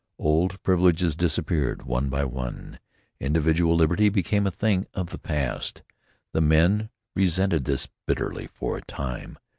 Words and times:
Old 0.17 0.59
privileges 0.63 1.15
disappeared 1.15 1.83
one 1.83 2.09
by 2.09 2.25
one. 2.25 2.79
Individual 3.19 3.75
liberty 3.75 4.09
became 4.09 4.47
a 4.47 4.49
thing 4.49 4.87
of 4.95 5.11
the 5.11 5.19
past. 5.19 5.83
The 6.33 6.41
men 6.41 6.89
resented 7.15 7.65
this 7.65 7.87
bitterly 8.07 8.47
for 8.47 8.77
a 8.77 8.81
time. 8.81 9.37